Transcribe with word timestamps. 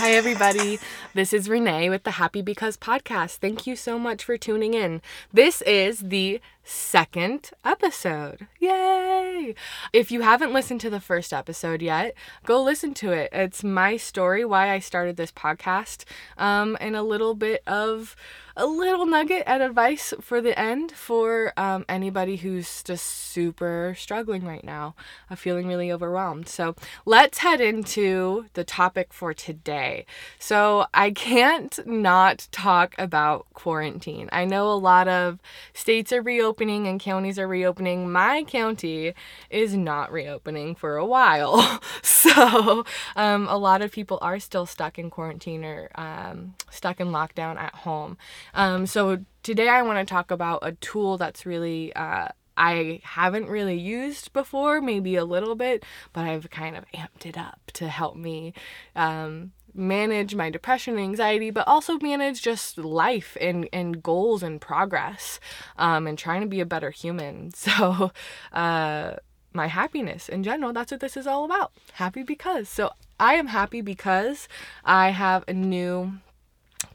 Hi, 0.00 0.12
everybody. 0.12 0.78
This 1.12 1.32
is 1.32 1.48
Renee 1.48 1.90
with 1.90 2.04
the 2.04 2.12
Happy 2.12 2.40
Because 2.40 2.76
podcast. 2.76 3.38
Thank 3.38 3.66
you 3.66 3.74
so 3.74 3.98
much 3.98 4.22
for 4.22 4.38
tuning 4.38 4.74
in. 4.74 5.02
This 5.32 5.60
is 5.62 5.98
the 5.98 6.40
second 6.62 7.50
episode. 7.64 8.46
Yay! 8.60 9.56
If 9.92 10.12
you 10.12 10.20
haven't 10.20 10.52
listened 10.52 10.80
to 10.82 10.90
the 10.90 11.00
first 11.00 11.32
episode 11.32 11.82
yet, 11.82 12.14
go 12.44 12.62
listen 12.62 12.94
to 12.94 13.10
it. 13.10 13.30
It's 13.32 13.64
my 13.64 13.96
story, 13.96 14.44
why 14.44 14.70
I 14.70 14.78
started 14.78 15.16
this 15.16 15.32
podcast, 15.32 16.04
um, 16.38 16.76
and 16.80 16.94
a 16.94 17.02
little 17.02 17.34
bit 17.34 17.62
of 17.66 18.14
a 18.56 18.66
little 18.66 19.06
nugget 19.06 19.42
and 19.46 19.62
advice 19.62 20.12
for 20.20 20.40
the 20.40 20.58
end 20.58 20.92
for 20.92 21.52
um, 21.56 21.84
anybody 21.88 22.36
who's 22.36 22.82
just 22.82 23.06
super 23.06 23.94
struggling 23.96 24.44
right 24.44 24.64
now, 24.64 24.94
uh, 25.30 25.34
feeling 25.34 25.66
really 25.66 25.90
overwhelmed. 25.90 26.46
So 26.46 26.74
let's 27.06 27.38
head 27.38 27.60
into 27.60 28.46
the 28.52 28.64
topic 28.64 29.12
for 29.12 29.32
today. 29.32 30.04
So 30.38 30.86
I 31.00 31.12
can't 31.12 31.78
not 31.86 32.46
talk 32.52 32.94
about 32.98 33.46
quarantine. 33.54 34.28
I 34.32 34.44
know 34.44 34.70
a 34.70 34.76
lot 34.76 35.08
of 35.08 35.38
states 35.72 36.12
are 36.12 36.20
reopening 36.20 36.86
and 36.86 37.00
counties 37.00 37.38
are 37.38 37.48
reopening. 37.48 38.12
My 38.12 38.44
county 38.44 39.14
is 39.48 39.74
not 39.74 40.12
reopening 40.12 40.74
for 40.74 40.98
a 40.98 41.06
while. 41.06 41.80
so 42.02 42.84
um, 43.16 43.48
a 43.48 43.56
lot 43.56 43.80
of 43.80 43.90
people 43.90 44.18
are 44.20 44.38
still 44.38 44.66
stuck 44.66 44.98
in 44.98 45.08
quarantine 45.08 45.64
or 45.64 45.88
um, 45.94 46.54
stuck 46.70 47.00
in 47.00 47.06
lockdown 47.06 47.56
at 47.56 47.76
home. 47.76 48.18
Um, 48.52 48.84
so 48.84 49.24
today 49.42 49.70
I 49.70 49.80
want 49.80 50.06
to 50.06 50.14
talk 50.14 50.30
about 50.30 50.58
a 50.60 50.72
tool 50.72 51.16
that's 51.16 51.46
really 51.46 51.94
uh, 51.94 52.28
I 52.60 53.00
haven't 53.04 53.48
really 53.48 53.78
used 53.78 54.34
before, 54.34 54.82
maybe 54.82 55.16
a 55.16 55.24
little 55.24 55.54
bit, 55.54 55.82
but 56.12 56.26
I've 56.26 56.50
kind 56.50 56.76
of 56.76 56.84
amped 56.94 57.24
it 57.24 57.38
up 57.38 57.58
to 57.72 57.88
help 57.88 58.16
me 58.16 58.52
um, 58.94 59.52
manage 59.74 60.34
my 60.34 60.50
depression 60.50 60.94
and 60.94 61.02
anxiety, 61.02 61.50
but 61.50 61.66
also 61.66 61.98
manage 61.98 62.42
just 62.42 62.78
life 62.78 63.36
and, 63.40 63.68
and 63.72 64.02
goals 64.02 64.42
and 64.42 64.60
progress 64.60 65.40
um, 65.78 66.06
and 66.06 66.18
trying 66.18 66.40
to 66.40 66.46
be 66.46 66.60
a 66.60 66.66
better 66.66 66.90
human. 66.90 67.52
So, 67.60 68.10
uh, 68.52 69.16
my 69.52 69.66
happiness 69.66 70.28
in 70.28 70.42
general, 70.42 70.72
that's 70.72 70.92
what 70.92 71.00
this 71.00 71.16
is 71.16 71.26
all 71.26 71.44
about. 71.44 71.72
Happy 71.94 72.22
because. 72.22 72.68
So, 72.68 72.90
I 73.18 73.34
am 73.34 73.48
happy 73.48 73.80
because 73.80 74.48
I 74.84 75.10
have 75.10 75.44
a 75.46 75.52
new 75.52 76.14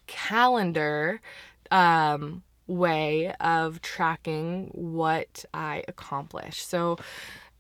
calendar 0.08 1.22
um, 1.72 2.44
way 2.68 3.34
of 3.40 3.82
tracking 3.82 4.70
what 4.74 5.46
I 5.54 5.84
accomplish. 5.88 6.66
So 6.66 6.98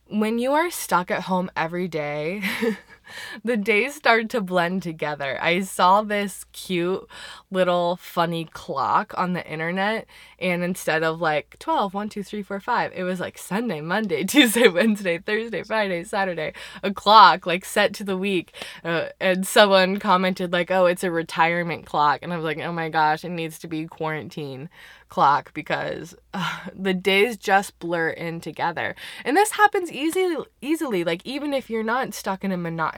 when 0.08 0.40
you 0.40 0.54
are 0.54 0.70
stuck 0.72 1.10
at 1.12 1.24
home 1.24 1.50
every 1.56 1.88
day, 1.88 2.42
the 3.44 3.58
days 3.58 3.96
start 3.96 4.30
to 4.30 4.42
blend 4.42 4.84
together. 4.84 5.38
I 5.42 5.62
saw 5.62 6.02
this 6.02 6.46
cute 6.52 7.08
little 7.52 7.98
funny 7.98 8.46
clock 8.46 9.14
on 9.18 9.34
the 9.34 9.46
internet, 9.46 10.08
and 10.40 10.64
instead 10.64 11.04
of 11.04 11.22
like 11.22 11.58
12, 11.60 11.94
1, 11.94 12.10
2, 12.10 12.24
3, 12.24 12.44
4, 12.44 12.60
5, 12.60 12.92
it 12.96 13.04
was 13.04 13.20
like 13.20 13.38
Sunday, 13.38 13.82
Monday, 13.82 14.24
Tuesday, 14.26 14.68
Wednesday, 14.68 15.18
Thursday, 15.18 15.64
Friday, 15.64 16.04
Saturday, 16.04 16.54
a 16.84 16.94
clock 16.94 17.46
like 17.46 17.66
set 17.66 17.94
to 17.96 18.04
the 18.04 18.18
week. 18.18 18.54
Uh, 18.84 19.08
and 19.20 19.46
someone 19.48 20.00
commented, 20.00 20.52
like, 20.52 20.72
oh, 20.72 20.86
it's 20.86 21.04
a 21.04 21.12
retirement 21.12 21.86
clock. 21.86 22.20
And 22.22 22.34
I 22.34 22.36
was 22.38 22.46
like, 22.46 22.60
oh 22.60 22.72
my 22.72 22.90
gosh, 22.90 23.24
it 23.24 23.30
needs 23.30 23.60
to 23.60 23.68
be 23.68 23.86
quarantine 23.86 24.70
clock 25.10 25.54
because 25.54 26.16
uh, 26.34 26.60
the 26.76 26.94
days 26.94 27.38
just 27.38 27.78
blur 27.80 28.10
in 28.10 28.42
together. 28.42 28.96
And 29.24 29.38
this 29.38 29.52
happens 29.52 29.92
easily 29.92 30.38
easily 30.62 31.04
like 31.04 31.22
even 31.26 31.54
if 31.54 31.70
you're 31.70 31.84
not 31.84 32.14
stuck 32.14 32.44
in 32.44 32.52
a 32.52 32.58
monotonous 32.58 32.95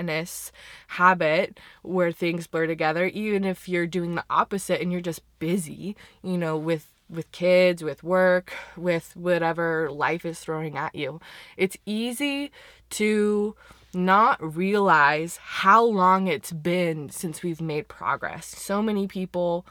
habit 0.88 1.59
where 1.81 2.12
things 2.12 2.48
blur 2.48 2.67
together, 2.67 3.05
even 3.08 3.44
if 3.44 3.67
you're 3.67 3.88
doing 3.88 4.16
the 4.16 4.26
opposite 4.30 4.82
and 4.82 4.92
you're 4.92 5.02
just 5.02 5.22
busy, 5.39 5.95
you 6.23 6.38
know, 6.38 6.58
with 6.58 6.89
with 7.10 7.32
kids, 7.32 7.83
with 7.83 8.04
work, 8.04 8.54
with 8.76 9.16
whatever 9.16 9.89
life 9.89 10.26
is 10.26 10.39
throwing 10.39 10.77
at 10.77 10.94
you. 10.94 11.22
It's 11.55 11.77
easy 11.86 12.52
to 12.92 13.55
not 13.94 14.55
realize 14.55 15.38
how 15.38 15.83
long 15.83 16.27
it's 16.27 16.52
been 16.52 17.10
since 17.10 17.42
we've 17.42 17.61
made 17.61 17.88
progress. 17.88 18.45
So 18.45 18.82
many 18.82 19.08
people 19.08 19.66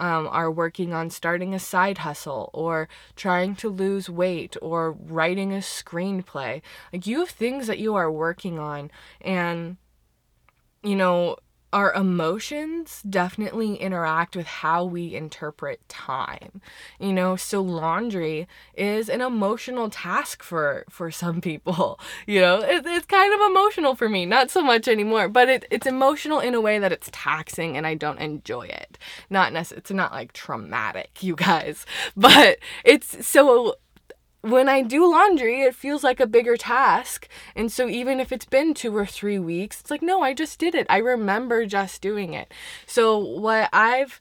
um, 0.00 0.26
are 0.28 0.50
working 0.50 0.92
on 0.92 1.10
starting 1.10 1.54
a 1.54 1.58
side 1.58 1.98
hustle 1.98 2.50
or 2.52 2.88
trying 3.14 3.54
to 3.56 3.68
lose 3.68 4.08
weight 4.10 4.56
or 4.62 4.92
writing 4.92 5.52
a 5.52 5.58
screenplay. 5.58 6.62
Like 6.92 7.06
you 7.06 7.20
have 7.20 7.30
things 7.30 7.66
that 7.66 7.78
you 7.78 7.94
are 7.94 8.10
working 8.10 8.58
on, 8.58 8.90
and 9.20 9.76
you 10.82 10.96
know, 10.96 11.36
our 11.72 11.92
emotions 11.92 13.02
definitely 13.08 13.76
interact 13.76 14.34
with 14.34 14.46
how 14.46 14.84
we 14.84 15.14
interpret 15.14 15.86
time. 15.88 16.60
You 16.98 17.12
know 17.12 17.36
so 17.36 17.60
laundry 17.60 18.48
is 18.74 19.08
an 19.08 19.20
emotional 19.20 19.88
task 19.90 20.42
for 20.42 20.84
for 20.88 21.10
some 21.10 21.40
people. 21.40 21.98
You 22.26 22.40
know 22.40 22.60
it, 22.60 22.84
it's 22.86 23.06
kind 23.06 23.32
of 23.32 23.40
emotional 23.50 23.94
for 23.94 24.08
me 24.08 24.24
not 24.26 24.50
so 24.50 24.62
much 24.62 24.86
anymore 24.88 25.28
but 25.28 25.48
it, 25.48 25.64
it's 25.70 25.86
emotional 25.86 26.38
in 26.38 26.54
a 26.54 26.60
way 26.60 26.78
that 26.78 26.92
it's 26.92 27.08
taxing 27.12 27.76
and 27.76 27.86
i 27.86 27.94
don't 27.94 28.18
enjoy 28.18 28.62
it. 28.66 28.98
Not 29.30 29.52
necessarily 29.52 29.80
it's 29.80 29.90
not 29.90 30.12
like 30.12 30.32
traumatic 30.32 31.10
you 31.22 31.34
guys 31.36 31.86
but 32.16 32.58
it's 32.84 33.26
so 33.26 33.74
when 34.42 34.68
I 34.68 34.82
do 34.82 35.10
laundry, 35.10 35.62
it 35.62 35.74
feels 35.74 36.02
like 36.02 36.20
a 36.20 36.26
bigger 36.26 36.56
task. 36.56 37.28
And 37.54 37.70
so 37.70 37.88
even 37.88 38.20
if 38.20 38.32
it's 38.32 38.46
been 38.46 38.74
two 38.74 38.96
or 38.96 39.06
three 39.06 39.38
weeks, 39.38 39.80
it's 39.80 39.90
like, 39.90 40.02
no, 40.02 40.22
I 40.22 40.34
just 40.34 40.58
did 40.58 40.74
it. 40.74 40.86
I 40.88 40.98
remember 40.98 41.66
just 41.66 42.00
doing 42.00 42.34
it. 42.34 42.52
So 42.86 43.18
what 43.18 43.68
I've 43.72 44.20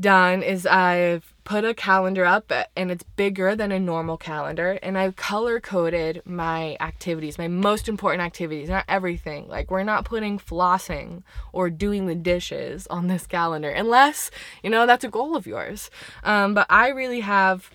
done 0.00 0.42
is 0.42 0.64
I've 0.64 1.34
put 1.42 1.64
a 1.64 1.74
calendar 1.74 2.24
up 2.24 2.52
and 2.76 2.90
it's 2.90 3.02
bigger 3.02 3.56
than 3.56 3.72
a 3.72 3.80
normal 3.80 4.16
calendar 4.16 4.78
and 4.82 4.96
I've 4.96 5.16
color 5.16 5.58
coded 5.60 6.22
my 6.24 6.76
activities, 6.78 7.38
my 7.38 7.48
most 7.48 7.88
important 7.88 8.22
activities, 8.22 8.68
not 8.68 8.84
everything. 8.86 9.48
Like 9.48 9.70
we're 9.70 9.82
not 9.82 10.04
putting 10.04 10.38
flossing 10.38 11.22
or 11.52 11.70
doing 11.70 12.06
the 12.06 12.14
dishes 12.14 12.86
on 12.88 13.08
this 13.08 13.26
calendar 13.26 13.70
unless, 13.70 14.30
you 14.62 14.70
know, 14.70 14.86
that's 14.86 15.04
a 15.04 15.08
goal 15.08 15.34
of 15.34 15.46
yours. 15.46 15.90
Um, 16.22 16.54
but 16.54 16.66
I 16.70 16.88
really 16.90 17.20
have 17.20 17.70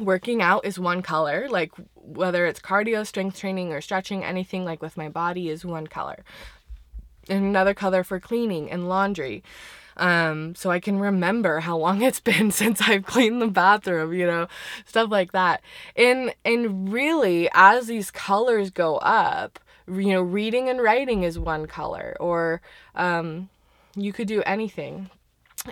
working 0.00 0.42
out 0.42 0.64
is 0.64 0.78
one 0.78 1.02
color 1.02 1.48
like 1.50 1.72
whether 2.02 2.46
it's 2.46 2.60
cardio 2.60 3.06
strength 3.06 3.38
training 3.38 3.72
or 3.72 3.80
stretching 3.80 4.24
anything 4.24 4.64
like 4.64 4.82
with 4.82 4.96
my 4.96 5.08
body 5.08 5.48
is 5.48 5.64
one 5.64 5.86
color. 5.86 6.24
And 7.28 7.44
another 7.44 7.74
color 7.74 8.02
for 8.02 8.18
cleaning 8.18 8.70
and 8.70 8.88
laundry. 8.88 9.42
Um, 9.96 10.54
so 10.54 10.70
I 10.70 10.80
can 10.80 10.98
remember 10.98 11.60
how 11.60 11.76
long 11.76 12.02
it's 12.02 12.20
been 12.32 12.50
since 12.50 12.80
I've 12.82 13.06
cleaned 13.06 13.40
the 13.40 13.48
bathroom, 13.48 14.12
you 14.12 14.26
know, 14.26 14.48
stuff 14.84 15.10
like 15.10 15.32
that. 15.32 15.62
And 15.96 16.34
and 16.44 16.92
really, 16.92 17.48
as 17.52 17.86
these 17.86 18.10
colors 18.10 18.70
go 18.70 18.96
up, 18.96 19.58
you 19.86 20.08
know, 20.08 20.22
reading 20.22 20.68
and 20.68 20.80
writing 20.80 21.22
is 21.22 21.38
one 21.38 21.66
color, 21.66 22.16
or 22.18 22.60
um, 22.94 23.48
you 23.94 24.12
could 24.12 24.28
do 24.28 24.42
anything 24.42 25.10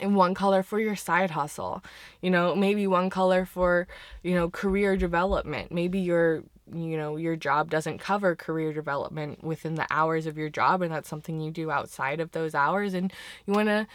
and 0.01 0.15
one 0.15 0.35
color 0.35 0.63
for 0.63 0.79
your 0.79 0.97
side 0.97 1.33
hustle. 1.33 1.83
You 2.21 2.31
know 2.31 2.55
maybe 2.55 2.87
one 2.87 3.11
color 3.11 3.45
for 3.45 3.87
you 4.23 4.35
know 4.35 4.51
career 4.51 4.97
development. 4.97 5.73
Maybe 5.73 5.99
your 5.99 6.43
you 6.73 6.97
know 6.97 7.17
your 7.17 7.37
job 7.37 7.71
doesn't 7.71 7.99
cover 7.99 8.37
career 8.37 8.73
development 8.73 9.43
within 9.43 9.75
the 9.75 9.87
hours 9.91 10.27
of 10.27 10.39
your 10.39 10.49
job 10.49 10.83
and 10.83 10.93
that's 10.93 11.09
something 11.09 11.41
you 11.41 11.51
do 11.51 11.71
outside 11.71 12.21
of 12.21 12.31
those 12.31 12.55
hours 12.55 12.95
and 12.95 13.13
you 13.47 13.53
want 13.53 13.69
to 13.69 13.87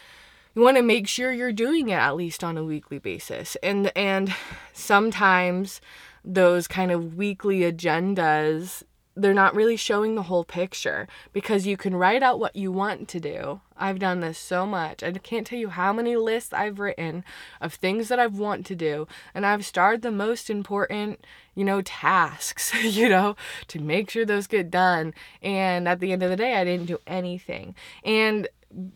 you 0.55 0.61
want 0.61 0.77
to 0.77 0.83
make 0.83 1.07
sure 1.07 1.31
you're 1.31 1.51
doing 1.51 1.89
it 1.89 1.95
at 1.95 2.15
least 2.15 2.43
on 2.43 2.57
a 2.57 2.63
weekly 2.63 2.97
basis. 2.97 3.55
And 3.61 3.91
and 3.95 4.33
sometimes 4.73 5.81
those 6.23 6.67
kind 6.67 6.91
of 6.91 7.15
weekly 7.15 7.59
agendas 7.59 8.83
they're 9.15 9.33
not 9.33 9.55
really 9.55 9.77
showing 9.77 10.15
the 10.15 10.23
whole 10.23 10.43
picture 10.43 11.07
because 11.31 11.65
you 11.65 11.77
can 11.77 11.95
write 11.95 12.21
out 12.21 12.39
what 12.39 12.55
you 12.55 12.71
want 12.71 13.07
to 13.09 13.19
do. 13.19 13.61
I've 13.77 13.99
done 13.99 14.19
this 14.19 14.37
so 14.37 14.65
much. 14.65 15.03
I 15.03 15.11
can't 15.13 15.47
tell 15.47 15.59
you 15.59 15.69
how 15.69 15.93
many 15.93 16.15
lists 16.17 16.53
I've 16.53 16.79
written 16.79 17.23
of 17.61 17.73
things 17.73 18.09
that 18.09 18.19
I've 18.19 18.37
want 18.37 18.65
to 18.67 18.75
do, 18.75 19.07
and 19.33 19.45
I've 19.45 19.65
starred 19.65 20.01
the 20.01 20.11
most 20.11 20.49
important, 20.49 21.25
you 21.55 21.63
know, 21.63 21.81
tasks, 21.81 22.73
you 22.83 23.07
know, 23.07 23.35
to 23.69 23.79
make 23.79 24.09
sure 24.09 24.25
those 24.25 24.47
get 24.47 24.69
done. 24.69 25.13
And 25.41 25.87
at 25.87 25.99
the 25.99 26.11
end 26.11 26.23
of 26.23 26.29
the 26.29 26.35
day, 26.35 26.55
I 26.55 26.65
didn't 26.65 26.87
do 26.87 26.99
anything. 27.07 27.75
And 28.03 28.47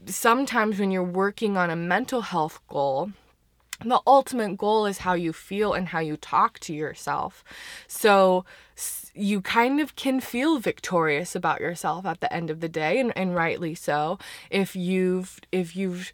sometimes 0.05 0.79
when 0.79 0.91
you're 0.91 1.03
working 1.03 1.55
on 1.55 1.69
a 1.69 1.75
mental 1.75 2.21
health 2.21 2.59
goal, 2.67 3.11
the 3.83 4.01
ultimate 4.05 4.57
goal 4.57 4.85
is 4.85 4.99
how 4.99 5.13
you 5.13 5.31
feel 5.31 5.73
and 5.73 5.87
how 5.87 5.99
you 5.99 6.17
talk 6.17 6.59
to 6.59 6.73
yourself. 6.73 7.43
So 7.87 8.43
you 9.19 9.41
kind 9.41 9.79
of 9.79 9.95
can 9.95 10.19
feel 10.19 10.59
victorious 10.59 11.35
about 11.35 11.61
yourself 11.61 12.05
at 12.05 12.21
the 12.21 12.31
end 12.33 12.49
of 12.49 12.59
the 12.59 12.69
day 12.69 12.99
and, 12.99 13.11
and 13.17 13.35
rightly 13.35 13.75
so 13.75 14.17
if 14.49 14.75
you've 14.75 15.39
if 15.51 15.75
you've 15.75 16.11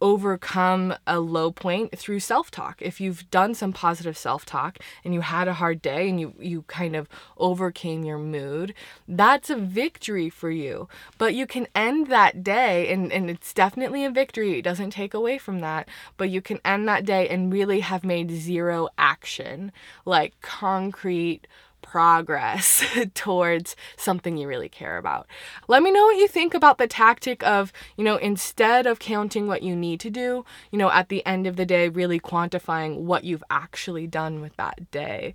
overcome 0.00 0.94
a 1.06 1.18
low 1.18 1.50
point 1.50 1.98
through 1.98 2.20
self-talk. 2.20 2.82
If 2.82 3.00
you've 3.00 3.30
done 3.30 3.54
some 3.54 3.72
positive 3.72 4.16
self-talk 4.16 4.78
and 5.04 5.14
you 5.14 5.22
had 5.22 5.48
a 5.48 5.54
hard 5.54 5.80
day 5.80 6.08
and 6.08 6.20
you 6.20 6.34
you 6.38 6.62
kind 6.62 6.94
of 6.94 7.08
overcame 7.38 8.04
your 8.04 8.18
mood, 8.18 8.74
that's 9.08 9.48
a 9.48 9.56
victory 9.56 10.28
for 10.28 10.50
you. 10.50 10.88
But 11.18 11.34
you 11.34 11.46
can 11.46 11.66
end 11.74 12.08
that 12.08 12.44
day 12.44 12.92
and 12.92 13.12
and 13.12 13.30
it's 13.30 13.54
definitely 13.54 14.04
a 14.04 14.10
victory. 14.10 14.58
It 14.58 14.62
doesn't 14.62 14.90
take 14.90 15.14
away 15.14 15.38
from 15.38 15.60
that, 15.60 15.88
but 16.16 16.30
you 16.30 16.42
can 16.42 16.60
end 16.64 16.86
that 16.88 17.04
day 17.04 17.28
and 17.28 17.52
really 17.52 17.80
have 17.80 18.04
made 18.04 18.30
zero 18.30 18.88
action, 18.98 19.72
like 20.04 20.38
concrete 20.42 21.46
progress 21.90 22.84
towards 23.14 23.76
something 23.96 24.36
you 24.36 24.48
really 24.48 24.68
care 24.68 24.98
about. 24.98 25.26
Let 25.68 25.82
me 25.82 25.92
know 25.92 26.04
what 26.04 26.16
you 26.16 26.26
think 26.26 26.52
about 26.52 26.78
the 26.78 26.86
tactic 26.86 27.42
of, 27.44 27.72
you 27.96 28.04
know, 28.04 28.16
instead 28.16 28.86
of 28.86 28.98
counting 28.98 29.46
what 29.46 29.62
you 29.62 29.76
need 29.76 30.00
to 30.00 30.10
do, 30.10 30.44
you 30.70 30.78
know, 30.78 30.90
at 30.90 31.08
the 31.08 31.24
end 31.24 31.46
of 31.46 31.56
the 31.56 31.64
day, 31.64 31.88
really 31.88 32.18
quantifying 32.18 32.98
what 32.98 33.24
you've 33.24 33.44
actually 33.50 34.06
done 34.06 34.40
with 34.40 34.56
that 34.56 34.90
day. 34.90 35.34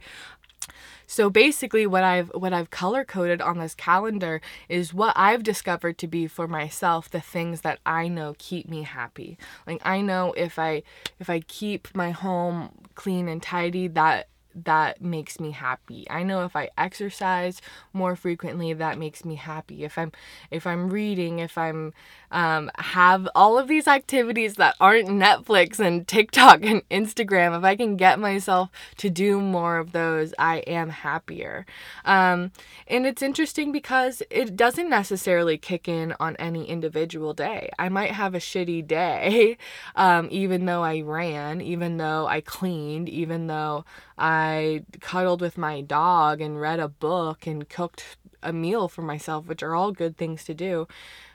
So 1.07 1.29
basically 1.29 1.85
what 1.85 2.03
I've 2.03 2.29
what 2.29 2.53
I've 2.53 2.69
color 2.69 3.03
coded 3.03 3.41
on 3.41 3.59
this 3.59 3.75
calendar 3.75 4.39
is 4.69 4.93
what 4.93 5.13
I've 5.17 5.43
discovered 5.43 5.97
to 5.97 6.07
be 6.07 6.25
for 6.27 6.47
myself 6.47 7.09
the 7.09 7.19
things 7.19 7.61
that 7.61 7.79
I 7.85 8.07
know 8.07 8.33
keep 8.37 8.69
me 8.69 8.83
happy. 8.83 9.37
Like 9.67 9.81
I 9.83 9.99
know 9.99 10.31
if 10.37 10.57
I 10.57 10.83
if 11.19 11.29
I 11.29 11.41
keep 11.41 11.93
my 11.93 12.11
home 12.11 12.69
clean 12.95 13.27
and 13.27 13.43
tidy 13.43 13.89
that 13.89 14.27
that 14.55 15.01
makes 15.01 15.39
me 15.39 15.51
happy. 15.51 16.05
I 16.09 16.23
know 16.23 16.45
if 16.45 16.55
I 16.55 16.69
exercise 16.77 17.61
more 17.93 18.15
frequently 18.15 18.73
that 18.73 18.97
makes 18.97 19.23
me 19.25 19.35
happy. 19.35 19.83
If 19.83 19.97
I'm 19.97 20.11
if 20.49 20.67
I'm 20.67 20.89
reading, 20.89 21.39
if 21.39 21.57
I'm 21.57 21.93
um, 22.31 22.71
have 22.77 23.27
all 23.35 23.57
of 23.57 23.67
these 23.67 23.87
activities 23.87 24.55
that 24.55 24.75
aren't 24.79 25.09
Netflix 25.09 25.79
and 25.79 26.07
TikTok 26.07 26.63
and 26.63 26.87
Instagram, 26.89 27.57
if 27.57 27.63
I 27.63 27.75
can 27.75 27.97
get 27.97 28.19
myself 28.19 28.69
to 28.97 29.09
do 29.09 29.39
more 29.39 29.77
of 29.77 29.91
those, 29.91 30.33
I 30.39 30.57
am 30.59 30.89
happier. 30.89 31.65
Um, 32.05 32.51
and 32.87 33.05
it's 33.05 33.21
interesting 33.21 33.71
because 33.71 34.23
it 34.29 34.55
doesn't 34.55 34.89
necessarily 34.89 35.57
kick 35.57 35.87
in 35.87 36.13
on 36.19 36.35
any 36.37 36.67
individual 36.67 37.33
day. 37.33 37.69
I 37.77 37.89
might 37.89 38.11
have 38.11 38.33
a 38.33 38.39
shitty 38.39 38.87
day, 38.87 39.57
um, 39.95 40.27
even 40.31 40.65
though 40.65 40.83
I 40.83 41.01
ran, 41.01 41.61
even 41.61 41.97
though 41.97 42.27
I 42.27 42.41
cleaned, 42.41 43.09
even 43.09 43.47
though 43.47 43.85
I 44.23 44.85
cuddled 44.99 45.41
with 45.41 45.57
my 45.57 45.81
dog 45.81 46.41
and 46.41 46.61
read 46.61 46.79
a 46.79 46.87
book 46.87 47.47
and 47.47 47.67
cooked 47.67 48.17
a 48.43 48.53
meal 48.53 48.87
for 48.87 49.01
myself, 49.01 49.47
which 49.47 49.63
are 49.63 49.73
all 49.73 49.91
good 49.91 50.15
things 50.15 50.43
to 50.43 50.53
do. 50.53 50.87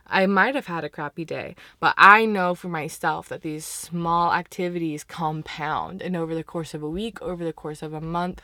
I 0.07 0.27
might 0.27 0.55
have 0.55 0.67
had 0.67 0.85
a 0.85 0.89
crappy 0.89 1.25
day, 1.25 1.57
but 1.81 1.95
I 1.97 2.27
know 2.27 2.55
for 2.55 2.69
myself 2.69 3.29
that 3.29 3.43
these 3.43 3.65
small 3.65 4.33
activities 4.33 5.03
compound. 5.03 6.01
And 6.01 6.15
over 6.15 6.33
the 6.33 6.45
course 6.45 6.75
of 6.75 6.83
a 6.85 6.89
week, 6.89 7.21
over 7.21 7.45
the 7.45 7.53
course 7.53 7.83
of 7.83 7.93
a 7.93 8.01
month, 8.01 8.43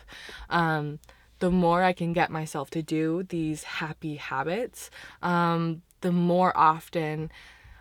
um, 0.50 0.98
the 1.38 1.52
more 1.52 1.84
I 1.84 1.92
can 1.92 2.12
get 2.12 2.28
myself 2.28 2.68
to 2.70 2.82
do 2.82 3.22
these 3.22 3.62
happy 3.62 4.16
habits, 4.16 4.90
um, 5.22 5.82
the 6.00 6.10
more 6.10 6.52
often 6.56 7.30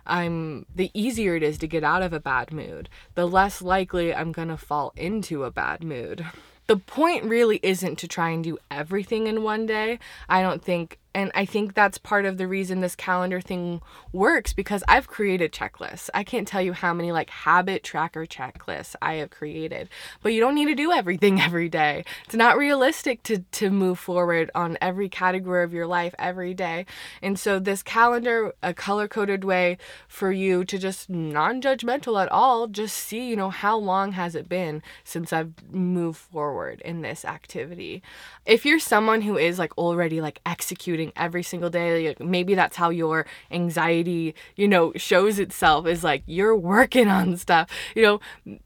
I'm 0.06 0.66
the 0.72 0.92
easier 0.94 1.34
it 1.34 1.42
is 1.42 1.58
to 1.58 1.66
get 1.66 1.82
out 1.82 2.02
of 2.02 2.12
a 2.12 2.20
bad 2.20 2.52
mood, 2.52 2.88
the 3.16 3.26
less 3.26 3.60
likely 3.62 4.14
I'm 4.14 4.32
to 4.32 4.56
fall 4.56 4.92
into 4.94 5.42
a 5.42 5.50
bad 5.50 5.82
mood. 5.82 6.24
The 6.66 6.76
point 6.76 7.24
really 7.24 7.60
isn't 7.62 7.96
to 7.98 8.08
try 8.08 8.30
and 8.30 8.42
do 8.42 8.58
everything 8.70 9.26
in 9.26 9.42
one 9.42 9.66
day. 9.66 9.98
I 10.28 10.42
don't 10.42 10.62
think 10.62 10.98
and 11.14 11.30
I 11.34 11.44
think 11.44 11.74
that's 11.74 11.98
part 11.98 12.24
of 12.24 12.38
the 12.38 12.46
reason 12.48 12.80
this 12.80 12.96
calendar 12.96 13.40
thing 13.40 13.82
works 14.12 14.52
because 14.52 14.82
I've 14.88 15.08
created 15.08 15.52
checklists. 15.52 16.08
I 16.14 16.24
can't 16.24 16.48
tell 16.48 16.62
you 16.62 16.72
how 16.72 16.94
many 16.94 17.12
like 17.12 17.30
habit 17.30 17.82
tracker 17.82 18.26
checklists 18.26 18.94
I 19.02 19.14
have 19.14 19.30
created. 19.30 19.88
But 20.22 20.32
you 20.32 20.40
don't 20.40 20.54
need 20.54 20.66
to 20.66 20.74
do 20.74 20.90
everything 20.92 21.40
every 21.40 21.68
day. 21.68 22.04
It's 22.24 22.34
not 22.34 22.56
realistic 22.56 23.22
to 23.24 23.40
to 23.52 23.70
move 23.70 23.98
forward 23.98 24.50
on 24.54 24.78
every 24.80 25.08
category 25.08 25.64
of 25.64 25.74
your 25.74 25.86
life 25.86 26.14
every 26.18 26.54
day. 26.54 26.86
And 27.20 27.38
so 27.38 27.58
this 27.58 27.82
calendar, 27.82 28.52
a 28.62 28.72
color-coded 28.72 29.44
way 29.44 29.78
for 30.08 30.32
you 30.32 30.64
to 30.64 30.78
just 30.78 31.10
non-judgmental 31.10 32.22
at 32.22 32.30
all, 32.30 32.66
just 32.68 32.96
see, 32.96 33.28
you 33.28 33.36
know, 33.36 33.50
how 33.50 33.76
long 33.76 34.12
has 34.12 34.34
it 34.34 34.48
been 34.48 34.82
since 35.04 35.32
I've 35.32 35.52
moved 35.70 36.18
forward 36.18 36.80
in 36.82 37.02
this 37.02 37.24
activity. 37.24 38.02
If 38.46 38.64
you're 38.64 38.78
someone 38.78 39.22
who 39.22 39.36
is 39.36 39.58
like 39.58 39.76
already 39.76 40.20
like 40.20 40.40
executing 40.46 41.01
every 41.16 41.42
single 41.42 41.70
day 41.70 42.14
maybe 42.20 42.54
that's 42.54 42.76
how 42.76 42.90
your 42.90 43.26
anxiety 43.50 44.34
you 44.56 44.68
know 44.68 44.92
shows 44.96 45.38
itself 45.38 45.86
is 45.86 46.04
like 46.04 46.22
you're 46.26 46.56
working 46.56 47.08
on 47.08 47.36
stuff. 47.36 47.68
You 47.94 48.02
know 48.02 48.20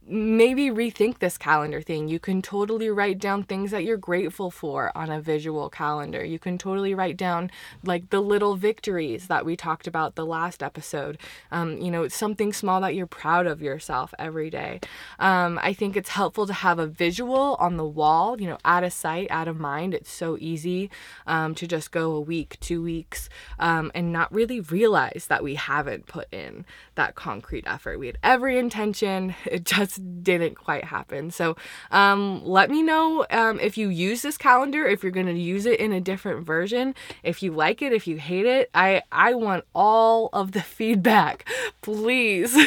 maybe 0.07 0.71
rethink 0.71 1.19
this 1.19 1.39
calendar 1.39 1.81
thing. 1.81 2.09
You 2.09 2.19
can 2.19 2.43
totally 2.43 2.91
write 2.91 3.19
down 3.19 3.45
things 3.45 3.71
that 3.71 3.85
you're 3.85 3.97
grateful 3.97 4.51
for 4.51 4.97
on 4.97 5.11
a 5.11 5.21
visual 5.21 5.69
calendar. 5.69 6.25
You 6.25 6.39
can 6.39 6.59
totally 6.59 6.95
write 6.95 7.17
down 7.17 7.51
like 7.85 8.11
the 8.11 8.21
little 8.21 8.57
victories 8.57 9.29
that 9.29 9.45
we 9.45 9.57
talked 9.57 9.87
about 9.87 10.15
the 10.15 10.27
last 10.27 10.63
episode. 10.63 11.19
Um, 11.51 11.79
you 11.79 11.91
know 11.91 12.09
something 12.09 12.53
small 12.53 12.81
that 12.81 12.95
you're 12.95 13.07
proud 13.07 13.47
of 13.47 13.63
yourself 13.63 14.13
every 14.19 14.51
day. 14.51 14.81
Um, 15.19 15.59
i 15.63 15.73
think 15.73 15.97
it's 15.97 16.11
helpful 16.11 16.47
to 16.47 16.53
have 16.53 16.79
a 16.79 16.87
visual 16.87 17.57
on 17.59 17.77
the 17.77 17.85
wall 17.85 18.41
you 18.41 18.47
know 18.47 18.59
out 18.65 18.85
of 18.85 18.93
sight 18.93 19.29
out 19.31 19.49
of 19.49 19.59
mind. 19.59 19.95
It's 19.95 20.11
so 20.11 20.37
easy 20.41 20.91
um, 21.27 21.55
to 21.57 21.67
just 21.67 21.91
go 21.91 22.21
week, 22.27 22.59
two 22.61 22.83
weeks, 22.83 23.29
um, 23.59 23.91
and 23.95 24.13
not 24.13 24.33
really 24.33 24.61
realize 24.61 25.27
that 25.29 25.43
we 25.43 25.55
haven't 25.55 26.07
put 26.07 26.33
in 26.33 26.65
that 26.97 27.15
concrete 27.15 27.65
effort. 27.67 27.99
We 27.99 28.07
had 28.07 28.19
every 28.23 28.59
intention, 28.59 29.35
it 29.45 29.65
just 29.65 30.23
didn't 30.23 30.57
quite 30.57 30.85
happen. 30.85 31.31
So 31.31 31.57
um, 31.91 32.45
let 32.45 32.71
me 32.71 32.83
know 32.83 33.27
um, 33.31 33.61
if 33.61 33.79
you 33.79 33.89
use 33.89 34.23
this 34.23 34.37
calendar, 34.37 34.87
if 34.87 35.03
you're 35.03 35.13
going 35.13 35.27
to 35.27 35.33
use 35.33 35.67
it 35.67 35.79
in 35.81 35.93
a 35.93 36.01
different 36.01 36.45
version, 36.45 36.95
if 37.23 37.43
you 37.43 37.53
like 37.53 37.81
it, 37.83 37.93
if 37.93 38.07
you 38.07 38.17
hate 38.17 38.47
it. 38.47 38.71
I, 38.75 39.03
I 39.13 39.35
want 39.35 39.65
all 39.75 40.29
of 40.33 40.53
the 40.53 40.63
feedback, 40.77 41.49
please. 41.83 42.57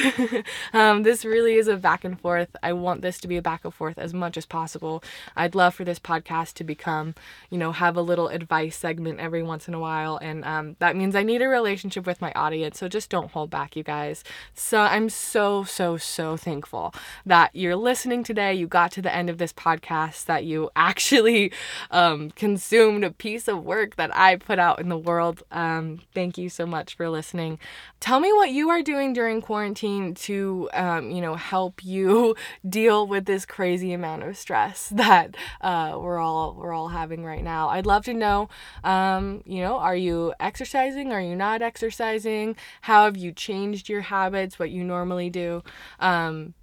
Um, 0.73 1.03
this 1.03 1.25
really 1.25 1.55
is 1.55 1.67
a 1.67 1.77
back 1.77 2.03
and 2.03 2.19
forth. 2.19 2.55
I 2.61 2.73
want 2.73 3.01
this 3.01 3.19
to 3.19 3.27
be 3.27 3.37
a 3.37 3.41
back 3.41 3.65
and 3.65 3.73
forth 3.73 3.97
as 3.97 4.13
much 4.13 4.37
as 4.37 4.45
possible. 4.45 5.03
I'd 5.35 5.55
love 5.55 5.73
for 5.73 5.83
this 5.83 5.99
podcast 5.99 6.53
to 6.55 6.63
become, 6.63 7.15
you 7.49 7.57
know, 7.57 7.71
have 7.71 7.97
a 7.97 8.01
little 8.01 8.27
advice 8.27 8.75
segment 8.75 9.19
every 9.19 9.43
once 9.43 9.67
in 9.67 9.73
a 9.73 9.79
while. 9.79 10.17
And 10.17 10.45
um, 10.45 10.75
that 10.79 10.95
means 10.95 11.15
I 11.15 11.23
need 11.23 11.41
a 11.41 11.47
relationship 11.47 12.05
with 12.05 12.21
my 12.21 12.31
audience. 12.33 12.79
So 12.79 12.87
just 12.87 13.09
don't 13.09 13.31
hold 13.31 13.49
back, 13.49 13.75
you 13.75 13.83
guys. 13.83 14.19
So 14.54 14.81
I'm 14.81 15.10
so, 15.10 15.63
so, 15.63 15.98
so 15.98 16.38
thankful 16.38 16.94
that 17.25 17.56
you're 17.56 17.75
listening 17.75 18.24
today. 18.24 18.54
You 18.54 18.68
got 18.68 18.92
to 18.94 19.01
the 19.01 19.13
end 19.13 19.30
of 19.30 19.38
this 19.38 19.54
podcast, 19.54 20.25
that 20.25 20.45
you 20.45 20.69
actually 20.75 21.51
um, 21.92 22.31
consumed 22.31 23.04
a 23.04 23.12
piece 23.12 23.48
of 23.48 23.64
work 23.64 23.95
that 23.95 24.16
I 24.16 24.35
put 24.35 24.59
out 24.59 24.80
in 24.80 24.90
the 24.90 24.97
world. 24.97 25.44
Um, 25.52 26.02
thank 26.14 26.38
you 26.38 26.49
so 26.49 26.66
much 26.66 26.95
for 26.95 27.09
listening. 27.09 27.59
Tell 27.99 28.19
me 28.19 28.31
what 28.31 28.52
you 28.52 28.69
are 28.69 28.81
doing 28.81 29.14
during 29.14 29.42
quarantine 29.42 30.14
to, 30.16 30.69
um, 30.73 31.11
you 31.11 31.21
know, 31.21 31.35
help 31.35 31.83
you 31.83 32.35
deal 32.69 33.06
with 33.07 33.26
this 33.26 33.45
crazy 33.45 33.94
amount 33.94 34.23
of 34.23 34.38
stress 34.38 34.90
that 34.95 35.35
uh, 35.61 35.97
we're 35.99 36.19
all 36.19 36.56
we're 36.56 36.73
all 36.73 36.90
having 36.90 37.26
right 37.26 37.44
now. 37.44 37.69
I'd 37.69 37.85
love 37.85 38.06
to 38.06 38.14
know 38.14 38.49
um, 38.83 39.44
you 39.45 39.61
know, 39.61 39.78
are 39.78 39.95
you 39.95 40.33
exercising? 40.40 41.11
Are 41.11 41.21
you 41.21 41.35
not 41.35 41.61
exercising? 41.61 42.56
How 42.81 43.06
have 43.06 43.18
you 43.18 43.31
changed 43.31 43.90
your 43.90 44.02
habits, 44.09 44.59
what 44.59 44.69
you 44.69 44.83
normally 44.83 45.30
do? 45.30 45.63
Um, 45.99 46.54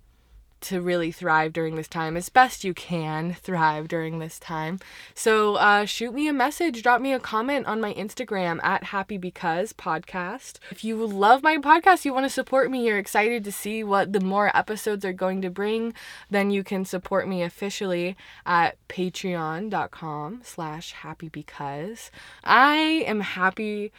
to 0.67 0.81
really 0.81 1.12
thrive 1.12 1.53
during 1.53 1.76
this 1.76 1.88
time 1.88 2.17
as 2.17 2.29
best 2.29 2.65
you 2.65 2.75
can 2.75 3.35
thrive 3.35 3.88
during 3.88 4.19
this 4.19 4.38
time. 4.38 4.81
So 5.15 5.57
uh, 5.57 5.85
shoot 5.85 6.12
me 6.12 6.29
a 6.29 6.33
message, 6.33 6.83
drop 6.83 7.00
me 7.00 7.12
a 7.12 7.21
comment 7.21 7.67
on 7.67 7.81
my 7.81 7.95
Instagram 7.95 8.62
at 8.65 8.85
Happy 8.85 9.19
Because 9.19 9.73
Podcast. 9.73 10.59
If 10.71 10.83
you 10.83 11.05
love 11.07 11.43
my 11.43 11.59
podcast, 11.59 12.05
you 12.05 12.12
want 12.12 12.25
to 12.25 12.31
support 12.31 12.71
me, 12.71 12.87
you're 12.87 12.99
excited 12.99 13.45
to 13.45 13.53
see 13.53 13.85
what 13.85 14.12
the 14.12 14.21
more 14.21 14.57
episodes 14.57 15.05
are 15.05 15.12
going 15.12 15.43
to 15.43 15.50
bring, 15.50 15.95
then 16.31 16.50
you 16.50 16.65
can 16.65 16.85
support 16.85 17.29
me 17.29 17.43
officially 17.43 18.17
at 18.45 18.76
patreon.com 18.88 20.41
slash 20.43 20.93
happy 20.93 21.29
because. 21.29 22.11
I 22.43 22.75
am 23.07 23.21
happy 23.21 23.93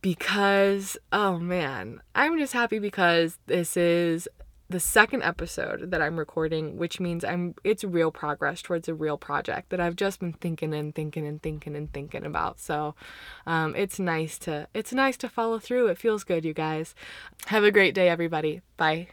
because 0.00 0.96
oh 1.12 1.38
man 1.38 2.00
i'm 2.14 2.38
just 2.38 2.52
happy 2.52 2.78
because 2.78 3.38
this 3.46 3.76
is 3.76 4.28
the 4.70 4.80
second 4.80 5.22
episode 5.24 5.90
that 5.90 6.00
I'm 6.00 6.16
recording, 6.16 6.76
which 6.76 7.00
means 7.00 7.24
I'm 7.24 7.56
it's 7.64 7.82
real 7.82 8.12
progress 8.12 8.62
towards 8.62 8.88
a 8.88 8.94
real 8.94 9.18
project 9.18 9.70
that 9.70 9.80
I've 9.80 9.96
just 9.96 10.20
been 10.20 10.32
thinking 10.32 10.72
and 10.72 10.94
thinking 10.94 11.26
and 11.26 11.42
thinking 11.42 11.74
and 11.74 11.92
thinking 11.92 12.24
about. 12.24 12.60
So 12.60 12.94
um, 13.46 13.74
it's 13.74 13.98
nice 13.98 14.38
to 14.40 14.68
it's 14.72 14.92
nice 14.92 15.16
to 15.18 15.28
follow 15.28 15.58
through. 15.58 15.88
It 15.88 15.98
feels 15.98 16.22
good, 16.22 16.44
you 16.44 16.54
guys. 16.54 16.94
Have 17.46 17.64
a 17.64 17.72
great 17.72 17.94
day, 17.94 18.08
everybody. 18.08 18.62
Bye. 18.76 19.08